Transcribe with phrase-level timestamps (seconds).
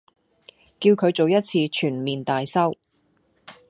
[0.79, 2.75] 叫佢做一次全面大修